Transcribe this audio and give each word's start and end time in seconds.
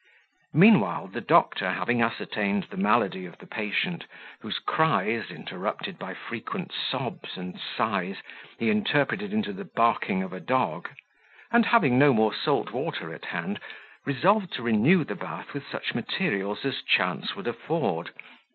Meanwhile, 0.55 1.09
the 1.09 1.21
doctor 1.21 1.73
having 1.73 2.01
ascertained 2.01 2.63
the 2.71 2.75
malady 2.75 3.27
of 3.27 3.37
the 3.37 3.45
patient, 3.45 4.05
whose 4.39 4.57
cries, 4.57 5.29
interrupted 5.29 5.99
by 5.99 6.15
frequent 6.15 6.71
sobs 6.73 7.37
and 7.37 7.59
sighs, 7.77 8.15
he 8.57 8.71
interpreted 8.71 9.31
into 9.31 9.53
the 9.53 9.63
barking 9.63 10.23
of 10.23 10.33
a 10.33 10.39
dog, 10.39 10.89
and 11.51 11.67
having 11.67 11.99
no 11.99 12.13
more 12.15 12.33
salt 12.33 12.71
water 12.71 13.13
at 13.13 13.25
hand, 13.25 13.59
resolved 14.03 14.51
to 14.53 14.63
renew 14.63 15.03
the 15.03 15.13
bath 15.13 15.53
with 15.53 15.67
such 15.69 15.93
materials 15.93 16.65
as 16.65 16.81
chance 16.81 17.35
would 17.35 17.45
afford. 17.45 18.09